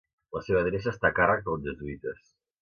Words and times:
La 0.37 0.39
seva 0.45 0.63
adreça 0.65 0.93
està 0.93 1.11
a 1.11 1.15
càrrec 1.19 1.45
dels 1.51 1.69
jesuïtes. 1.69 2.25